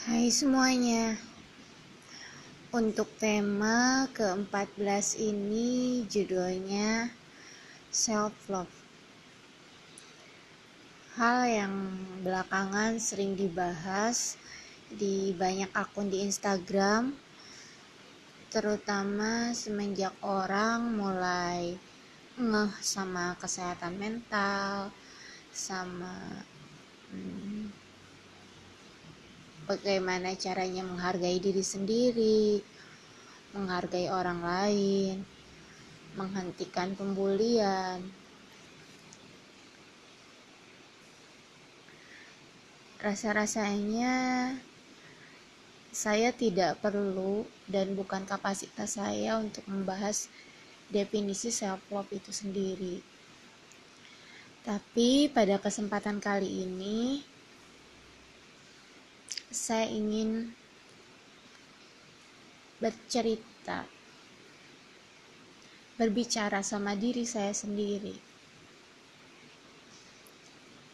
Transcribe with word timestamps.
Hai 0.00 0.32
semuanya. 0.32 1.12
Untuk 2.72 3.04
tema 3.20 4.08
ke-14 4.16 5.20
ini 5.20 6.00
judulnya 6.08 7.12
Self 7.92 8.32
Love. 8.48 8.72
Hal 11.20 11.44
yang 11.52 11.74
belakangan 12.24 12.96
sering 12.96 13.36
dibahas 13.36 14.40
di 14.88 15.36
banyak 15.36 15.68
akun 15.76 16.08
di 16.08 16.24
Instagram 16.24 17.12
Terutama 18.48 19.52
semenjak 19.52 20.16
orang 20.24 20.96
mulai 20.96 21.76
ngeh 22.40 22.72
sama 22.80 23.36
kesehatan 23.36 24.00
mental 24.00 24.88
Sama 25.52 26.40
hmm, 27.12 27.69
bagaimana 29.70 30.34
caranya 30.34 30.82
menghargai 30.82 31.38
diri 31.38 31.62
sendiri, 31.62 32.58
menghargai 33.54 34.10
orang 34.10 34.42
lain, 34.42 35.22
menghentikan 36.18 36.98
pembulian. 36.98 38.02
Rasa-rasanya 42.98 44.14
saya 45.94 46.34
tidak 46.34 46.82
perlu 46.82 47.46
dan 47.70 47.94
bukan 47.94 48.26
kapasitas 48.26 48.98
saya 48.98 49.38
untuk 49.38 49.62
membahas 49.70 50.26
definisi 50.90 51.54
self 51.54 51.78
love 51.94 52.10
itu 52.10 52.34
sendiri. 52.34 52.98
Tapi 54.66 55.30
pada 55.30 55.62
kesempatan 55.62 56.18
kali 56.18 56.66
ini 56.66 57.22
saya 59.50 59.90
ingin 59.90 60.54
bercerita, 62.78 63.82
berbicara 65.98 66.62
sama 66.62 66.94
diri 66.94 67.26
saya 67.26 67.50
sendiri 67.50 68.14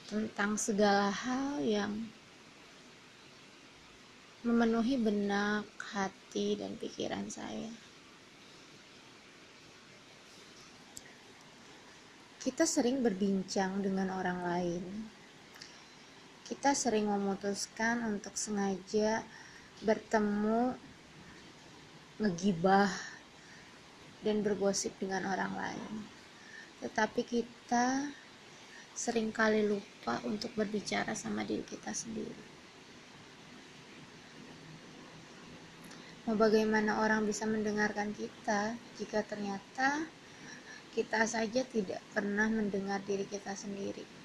tentang 0.09 0.57
segala 0.57 1.13
hal 1.13 1.61
yang 1.61 1.93
memenuhi 4.41 4.97
benak, 5.05 5.69
hati, 5.93 6.57
dan 6.57 6.81
pikiran 6.81 7.29
saya. 7.29 7.71
Kita 12.41 12.63
sering 12.63 13.03
berbincang 13.05 13.83
dengan 13.83 14.15
orang 14.15 14.39
lain 14.47 14.85
kita 16.47 16.79
sering 16.79 17.11
memutuskan 17.11 18.07
untuk 18.07 18.39
sengaja 18.39 19.27
bertemu 19.83 20.79
ngegibah 22.23 22.87
dan 24.23 24.47
bergosip 24.47 24.95
dengan 25.03 25.27
orang 25.27 25.51
lain. 25.59 25.93
Tetapi 26.87 27.27
kita 27.27 28.15
sering 28.95 29.35
kali 29.35 29.67
lupa 29.67 30.23
untuk 30.23 30.55
berbicara 30.55 31.19
sama 31.19 31.43
diri 31.43 31.67
kita 31.67 31.91
sendiri. 31.91 32.55
Mau 36.31 36.39
bagaimana 36.39 37.03
orang 37.03 37.27
bisa 37.27 37.43
mendengarkan 37.43 38.15
kita 38.15 38.79
jika 39.03 39.27
ternyata 39.27 40.07
kita 40.95 41.27
saja 41.27 41.67
tidak 41.67 41.99
pernah 42.15 42.47
mendengar 42.47 43.03
diri 43.03 43.27
kita 43.27 43.55
sendiri 43.55 44.16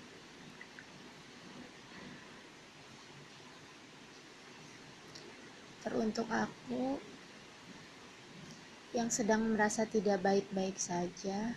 teruntuk 5.81 6.29
aku 6.29 7.01
yang 8.93 9.09
sedang 9.09 9.41
merasa 9.49 9.87
tidak 9.87 10.21
baik-baik 10.21 10.77
saja. 10.77 11.55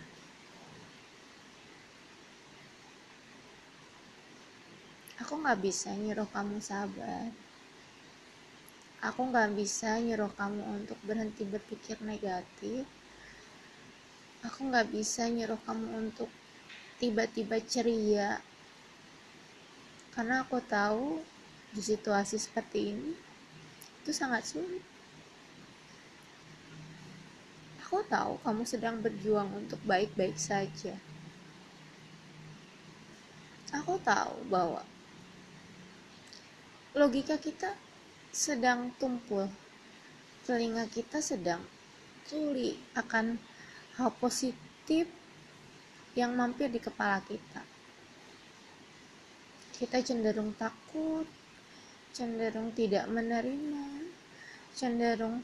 Aku 5.21 5.37
gak 5.41 5.61
bisa 5.61 5.93
nyuruh 5.93 6.27
kamu 6.31 6.57
sabar. 6.57 7.29
Aku 9.05 9.29
gak 9.29 9.53
bisa 9.53 10.01
nyuruh 10.01 10.33
kamu 10.33 10.61
untuk 10.81 10.97
berhenti 11.05 11.45
berpikir 11.45 12.01
negatif. 12.01 12.87
Aku 14.41 14.65
gak 14.73 14.89
bisa 14.89 15.29
nyuruh 15.29 15.59
kamu 15.69 16.07
untuk 16.07 16.29
tiba-tiba 16.97 17.61
ceria. 17.61 18.41
Karena 20.15 20.47
aku 20.47 20.63
tahu 20.63 21.19
di 21.75 21.81
situasi 21.83 22.39
seperti 22.39 22.79
ini 22.95 23.34
itu 24.05 24.13
sangat 24.13 24.45
sulit. 24.45 24.85
Aku 27.81 28.05
tahu 28.05 28.37
kamu 28.45 28.61
sedang 28.61 29.01
berjuang 29.01 29.49
untuk 29.57 29.81
baik-baik 29.81 30.37
saja. 30.37 30.93
Aku 33.73 33.97
tahu 34.05 34.45
bahwa 34.45 34.85
logika 36.93 37.41
kita 37.41 37.73
sedang 38.29 38.93
tumpul, 39.01 39.49
telinga 40.45 40.85
kita 40.85 41.17
sedang 41.17 41.65
tuli 42.29 42.77
akan 42.93 43.41
hal 43.97 44.13
positif 44.21 45.09
yang 46.13 46.37
mampir 46.37 46.69
di 46.69 46.77
kepala 46.77 47.25
kita. 47.25 47.65
Kita 49.81 49.97
cenderung 50.05 50.53
takut, 50.53 51.25
cenderung 52.15 52.71
tidak 52.71 53.11
menerima, 53.11 53.94
cenderung 54.75 55.39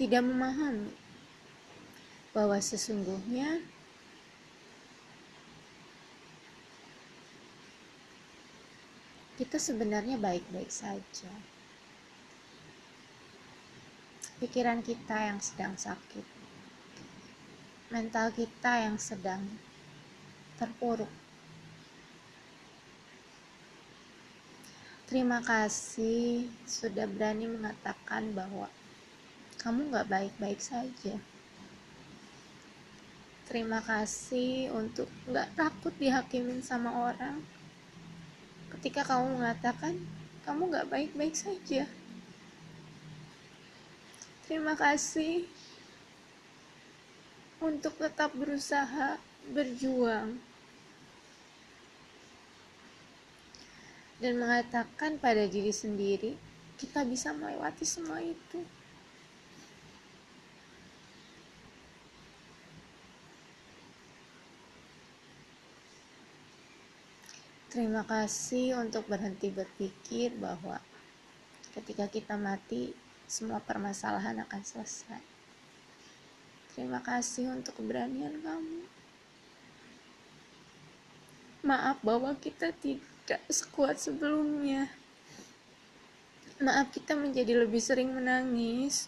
tidak 0.00 0.24
memahami 0.24 0.88
bahwa 2.32 2.56
sesungguhnya 2.56 3.60
kita 9.36 9.60
sebenarnya 9.60 10.16
baik-baik 10.16 10.72
saja. 10.72 11.32
Pikiran 14.40 14.80
kita 14.80 15.28
yang 15.28 15.38
sedang 15.38 15.76
sakit, 15.76 16.26
mental 17.92 18.32
kita 18.32 18.90
yang 18.90 18.96
sedang 18.96 19.44
terpuruk 20.56 21.12
Terima 25.12 25.44
kasih 25.44 26.48
sudah 26.64 27.04
berani 27.04 27.44
mengatakan 27.44 28.32
bahwa 28.32 28.64
kamu 29.60 29.92
gak 29.92 30.08
baik-baik 30.08 30.56
saja. 30.56 31.20
Terima 33.44 33.84
kasih 33.84 34.72
untuk 34.72 35.12
gak 35.28 35.52
takut 35.52 35.92
dihakimin 36.00 36.64
sama 36.64 37.12
orang. 37.12 37.44
Ketika 38.72 39.04
kamu 39.04 39.36
mengatakan 39.36 40.00
kamu 40.48 40.72
gak 40.80 40.88
baik-baik 40.88 41.36
saja. 41.36 41.84
Terima 44.48 44.72
kasih 44.72 45.44
untuk 47.60 48.00
tetap 48.00 48.32
berusaha 48.32 49.20
berjuang 49.52 50.40
dan 54.22 54.38
mengatakan 54.38 55.18
pada 55.18 55.50
diri 55.50 55.74
sendiri, 55.74 56.38
kita 56.78 57.02
bisa 57.02 57.34
melewati 57.34 57.82
semua 57.82 58.22
itu. 58.22 58.62
Terima 67.66 68.06
kasih 68.06 68.78
untuk 68.78 69.10
berhenti 69.10 69.50
berpikir 69.50 70.38
bahwa 70.38 70.78
ketika 71.74 72.06
kita 72.06 72.38
mati, 72.38 72.94
semua 73.26 73.58
permasalahan 73.58 74.38
akan 74.44 74.62
selesai. 74.62 75.22
Terima 76.76 77.02
kasih 77.02 77.50
untuk 77.50 77.80
keberanian 77.80 78.38
kamu. 78.44 78.86
Maaf 81.64 81.98
bahwa 82.04 82.36
kita 82.36 82.76
tidak 82.76 83.11
gak 83.26 83.42
sekuat 83.46 84.02
sebelumnya. 84.02 84.90
Maaf 86.58 86.90
kita 86.94 87.14
menjadi 87.14 87.58
lebih 87.58 87.78
sering 87.78 88.10
menangis. 88.14 89.06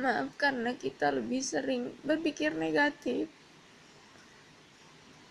Maaf 0.00 0.32
karena 0.40 0.72
kita 0.72 1.12
lebih 1.12 1.44
sering 1.44 1.92
berpikir 2.04 2.56
negatif. 2.56 3.28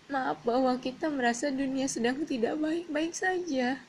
Maaf 0.06 0.42
bahwa 0.46 0.78
kita 0.78 1.10
merasa 1.10 1.50
dunia 1.50 1.90
sedang 1.90 2.22
tidak 2.22 2.54
baik-baik 2.58 3.14
saja. 3.14 3.82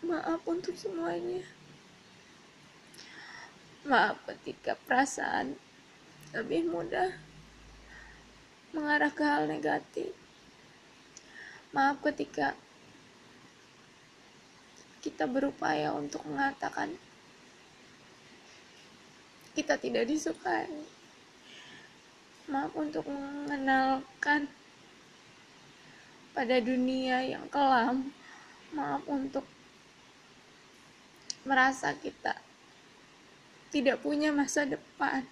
Maaf 0.00 0.40
untuk 0.48 0.76
semuanya. 0.80 1.44
Maaf 3.84 4.16
ketika 4.28 4.80
perasaan 4.88 5.60
lebih 6.32 6.72
mudah 6.72 7.12
mengarah 8.72 9.12
ke 9.12 9.20
hal 9.20 9.44
negatif 9.44 10.21
maaf 11.72 11.96
ketika 12.04 12.52
kita 15.02 15.26
berupaya 15.26 15.90
untuk 15.96 16.22
mengatakan 16.28 16.94
kita 19.52 19.76
tidak 19.76 20.08
disukai. 20.08 20.68
Maaf 22.48 22.72
untuk 22.76 23.04
mengenalkan 23.08 24.48
pada 26.32 26.56
dunia 26.60 27.24
yang 27.24 27.44
kelam. 27.52 28.12
Maaf 28.72 29.04
untuk 29.04 29.44
merasa 31.44 31.92
kita 31.92 32.40
tidak 33.68 34.00
punya 34.00 34.32
masa 34.32 34.64
depan. 34.64 35.24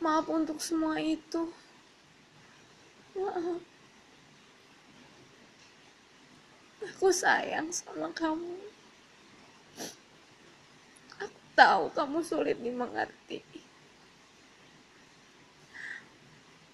Maaf 0.00 0.28
untuk 0.30 0.60
semua 0.62 0.96
itu. 1.00 1.52
Maaf. 3.16 3.77
Aku 6.78 7.10
sayang 7.10 7.74
sama 7.74 8.06
kamu. 8.14 8.54
Aku 11.18 11.38
tahu 11.58 11.90
kamu 11.90 12.18
sulit 12.22 12.58
dimengerti. 12.62 13.42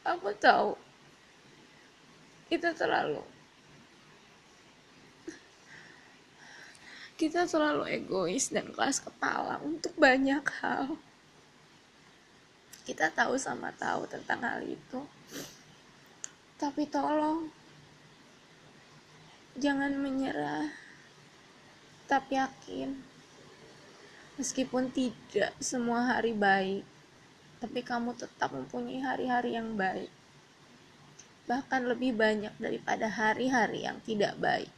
Aku 0.04 0.28
tahu 0.36 0.76
kita 2.52 2.76
terlalu 2.76 3.24
kita 7.16 7.48
terlalu 7.48 7.88
egois 7.88 8.52
dan 8.52 8.68
keras 8.68 9.00
kepala 9.00 9.56
untuk 9.64 9.96
banyak 9.96 10.44
hal. 10.60 11.00
Kita 12.84 13.08
tahu 13.08 13.40
sama 13.40 13.72
tahu 13.80 14.04
tentang 14.04 14.44
hal 14.44 14.60
itu. 14.60 15.00
Tapi 16.60 16.84
tolong 16.84 17.48
jangan 19.54 19.94
menyerah. 19.94 20.70
Tapi 22.04 22.36
yakin 22.36 23.14
meskipun 24.34 24.90
tidak 24.90 25.54
semua 25.62 26.10
hari 26.10 26.34
baik, 26.34 26.82
tapi 27.62 27.80
kamu 27.86 28.18
tetap 28.18 28.50
mempunyai 28.50 29.00
hari-hari 29.00 29.54
yang 29.54 29.78
baik. 29.78 30.10
Bahkan 31.46 31.86
lebih 31.86 32.16
banyak 32.16 32.54
daripada 32.58 33.06
hari-hari 33.06 33.86
yang 33.86 34.00
tidak 34.02 34.34
baik. 34.40 34.70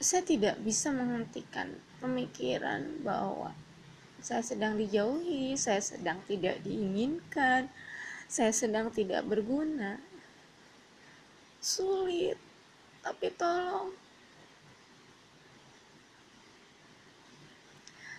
Saya 0.00 0.24
tidak 0.24 0.56
bisa 0.64 0.88
menghentikan 0.88 1.76
pemikiran 2.00 3.04
bahwa 3.04 3.52
saya 4.24 4.40
sedang 4.40 4.80
dijauhi, 4.80 5.52
saya 5.60 5.84
sedang 5.84 6.24
tidak 6.24 6.64
diinginkan, 6.64 7.68
saya 8.30 8.54
sedang 8.54 8.94
tidak 8.94 9.26
berguna. 9.26 9.98
Sulit, 11.58 12.38
tapi 13.02 13.26
tolong 13.34 13.90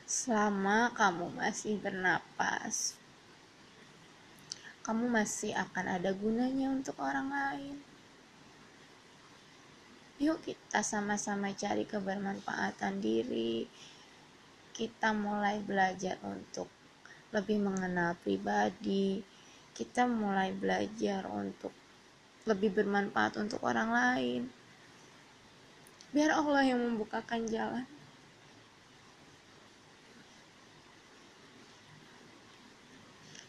selama 0.03 0.91
kamu 0.91 1.31
masih 1.39 1.79
bernapas, 1.79 2.99
kamu 4.83 5.07
masih 5.07 5.55
akan 5.55 5.95
ada 5.95 6.11
gunanya 6.11 6.67
untuk 6.75 6.99
orang 6.99 7.31
lain. 7.31 7.79
Yuk, 10.19 10.43
kita 10.43 10.83
sama-sama 10.83 11.55
cari 11.55 11.87
kebermanfaatan 11.87 12.99
diri. 12.99 13.65
Kita 14.75 15.15
mulai 15.15 15.63
belajar 15.63 16.19
untuk 16.21 16.67
lebih 17.31 17.63
mengenal 17.63 18.19
pribadi. 18.19 19.30
Kita 19.71 20.03
mulai 20.05 20.51
belajar 20.51 21.25
untuk 21.31 21.71
lebih 22.45 22.73
bermanfaat 22.73 23.37
untuk 23.37 23.61
orang 23.61 23.89
lain. 23.93 24.41
Biar 26.11 26.35
Allah 26.35 26.63
yang 26.67 26.81
membukakan 26.81 27.47
jalan. 27.47 27.87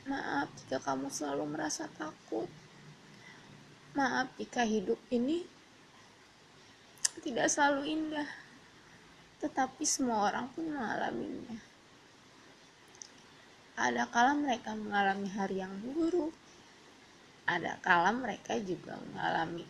Maaf 0.07 0.51
jika 0.63 0.79
kamu 0.83 1.09
selalu 1.09 1.45
merasa 1.47 1.89
takut. 1.97 2.51
Maaf 3.99 4.31
jika 4.39 4.63
hidup 4.63 4.99
ini 5.11 5.43
tidak 7.23 7.49
selalu 7.51 7.83
indah. 7.89 8.31
Tetapi 9.43 9.83
semua 9.83 10.31
orang 10.31 10.47
pun 10.55 10.71
mengalaminya. 10.71 11.72
Ada 13.83 14.07
kala 14.15 14.39
mereka 14.39 14.79
mengalami 14.79 15.27
hari 15.27 15.59
yang 15.59 15.75
buruk. 15.83 16.31
Ada 17.51 17.83
kala 17.83 18.15
mereka 18.15 18.55
juga 18.63 18.95
mengalami 19.11 19.67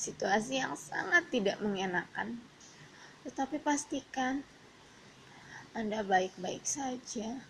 situasi 0.00 0.64
yang 0.64 0.72
sangat 0.80 1.28
tidak 1.28 1.60
mengenakan. 1.60 2.40
Tetapi 3.28 3.60
pastikan 3.60 4.40
Anda 5.76 6.00
baik-baik 6.00 6.64
saja 6.64 7.44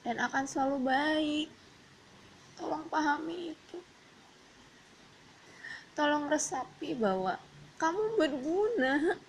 dan 0.00 0.16
akan 0.16 0.48
selalu 0.48 0.78
baik. 0.80 1.48
Tolong 2.56 2.88
pahami 2.88 3.52
itu. 3.52 3.78
Tolong 5.92 6.32
resapi 6.32 6.96
bahwa 6.96 7.36
kamu 7.76 8.16
berguna. 8.16 9.20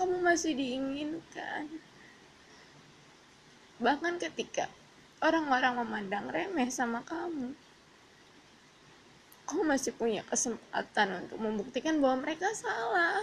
Kamu 0.00 0.16
masih 0.24 0.56
diinginkan. 0.56 1.87
Bahkan 3.78 4.18
ketika 4.18 4.66
orang-orang 5.22 5.78
memandang 5.78 6.26
remeh 6.34 6.66
sama 6.66 6.98
kamu, 7.06 7.54
kamu 9.46 9.62
masih 9.64 9.94
punya 9.94 10.26
kesempatan 10.26 11.24
untuk 11.24 11.38
membuktikan 11.38 12.02
bahwa 12.02 12.26
mereka 12.26 12.50
salah. 12.58 13.22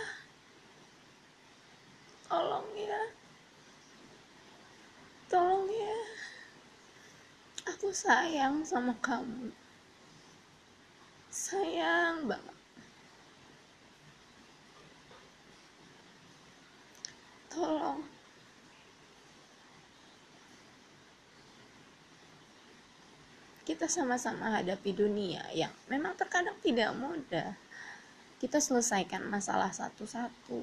Tolong 2.31 2.71
ya. 2.79 3.01
Tolong 5.27 5.67
ya. 5.67 5.99
Aku 7.75 7.91
sayang 7.91 8.63
sama 8.63 8.95
kamu. 9.03 9.51
Sayang 11.29 12.31
banget. 12.31 12.57
Tolong 17.51 18.14
kita 23.65 23.89
sama-sama 23.89 24.61
hadapi 24.61 24.93
dunia 24.93 25.41
yang 25.49 25.73
memang 25.89 26.13
terkadang 26.13 26.53
tidak 26.61 26.93
mudah. 26.93 27.57
Kita 28.37 28.61
selesaikan 28.61 29.25
masalah 29.25 29.73
satu-satu. 29.73 30.61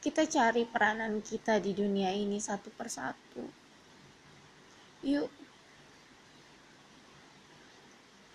Kita 0.00 0.24
cari 0.24 0.64
peranan 0.64 1.20
kita 1.20 1.60
di 1.60 1.76
dunia 1.76 2.08
ini 2.16 2.40
satu 2.40 2.72
persatu. 2.72 3.44
Yuk, 5.04 5.28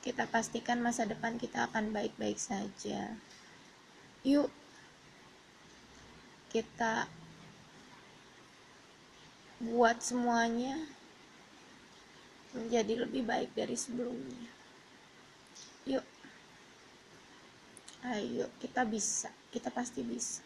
kita 0.05 0.29
pastikan 0.29 0.85
masa 0.85 1.09
depan 1.09 1.41
kita 1.41 1.65
akan 1.65 1.89
baik-baik 1.89 2.37
saja. 2.37 3.17
Yuk, 4.21 4.53
kita 6.53 7.09
buat 9.57 9.97
semuanya 10.05 10.77
menjadi 12.55 13.03
lebih 13.03 13.27
baik 13.27 13.51
dari 13.51 13.75
sebelumnya. 13.75 14.47
Yuk, 15.85 16.05
ayo, 18.07 18.47
kita 18.63 18.87
bisa, 18.87 19.29
kita 19.51 19.69
pasti 19.69 20.01
bisa. 20.01 20.41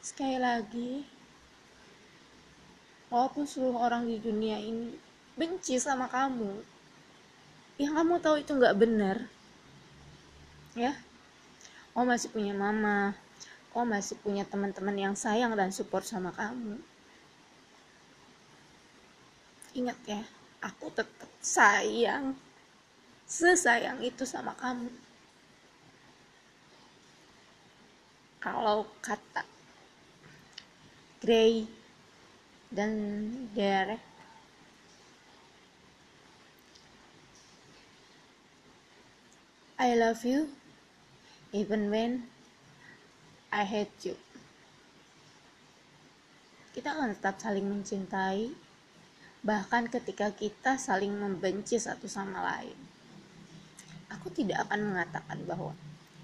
Sekali 0.00 0.38
lagi, 0.40 1.02
walaupun 3.12 3.46
seluruh 3.46 3.78
orang 3.78 4.08
di 4.08 4.18
dunia 4.18 4.58
ini 4.58 4.96
benci 5.36 5.76
sama 5.76 6.08
kamu, 6.08 6.62
yang 7.76 7.92
kamu 7.92 8.18
tahu 8.24 8.40
itu 8.40 8.56
nggak 8.56 8.78
benar, 8.80 9.28
ya, 10.72 10.96
kamu 11.92 12.06
masih 12.16 12.28
punya 12.32 12.54
mama, 12.56 13.12
kamu 13.74 13.98
masih 13.98 14.16
punya 14.24 14.48
teman-teman 14.48 14.96
yang 14.96 15.14
sayang 15.18 15.52
dan 15.52 15.68
support 15.74 16.06
sama 16.06 16.32
kamu. 16.32 16.80
Ingat 19.76 19.98
ya, 20.08 20.22
aku 20.62 20.92
tetap 20.92 21.30
sayang, 21.42 22.36
sesayang 23.28 24.00
itu 24.00 24.22
sama 24.22 24.52
kamu. 24.56 24.92
Kalau 28.40 28.86
kata 29.02 29.42
Gray 31.26 31.66
dan 32.70 32.92
Derek 33.50 33.98
I 39.74 39.98
love 39.98 40.22
you 40.22 40.52
even 41.50 41.90
when 41.90 42.30
I 43.50 43.66
hate 43.66 43.96
you 44.06 44.14
kita 46.76 46.92
akan 46.92 47.16
tetap 47.16 47.40
saling 47.40 47.64
mencintai 47.64 48.52
bahkan 49.46 49.86
ketika 49.86 50.34
kita 50.34 50.74
saling 50.74 51.14
membenci 51.14 51.78
satu 51.78 52.10
sama 52.10 52.42
lain 52.42 52.86
aku 54.10 54.42
tidak 54.42 54.66
akan 54.66 54.90
mengatakan 54.90 55.38
bahwa 55.46 55.70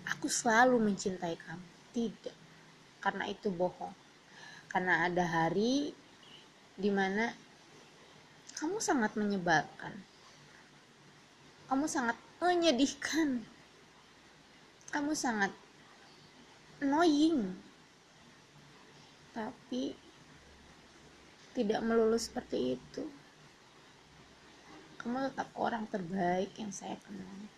aku 0.07 0.27
selalu 0.27 0.79
mencintai 0.79 1.39
kamu. 1.39 1.67
Tidak. 1.93 2.37
Karena 3.03 3.25
itu 3.31 3.51
bohong. 3.51 3.95
Karena 4.71 5.07
ada 5.07 5.23
hari 5.23 5.93
di 6.75 6.91
mana 6.91 7.31
kamu 8.57 8.79
sangat 8.81 9.15
menyebalkan. 9.19 9.93
Kamu 11.69 11.87
sangat 11.87 12.17
menyedihkan. 12.41 13.45
Kamu 14.93 15.13
sangat 15.15 15.53
annoying. 16.81 17.57
Tapi 19.33 19.97
tidak 21.53 21.81
melulu 21.85 22.17
seperti 22.17 22.77
itu. 22.81 23.05
Kamu 25.01 25.33
tetap 25.33 25.49
orang 25.59 25.89
terbaik 25.91 26.55
yang 26.57 26.71
saya 26.71 26.95
kenal. 27.03 27.49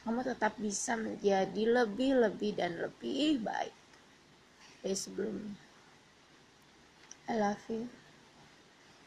Kamu 0.00 0.24
tetap 0.24 0.56
bisa 0.56 0.96
menjadi 0.96 1.84
lebih-lebih 1.84 2.56
dan 2.56 2.80
lebih 2.80 3.44
baik 3.44 3.74
dari 4.80 4.96
sebelumnya. 4.96 5.54
I 7.28 7.34
love 7.36 7.62
you. 7.68 7.84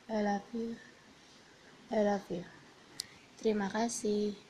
I 0.08 0.20
love 0.22 0.48
you. 0.54 0.78
I 1.90 2.00
love 2.06 2.28
you. 2.30 2.46
Terima 3.42 3.68
kasih 3.74 4.43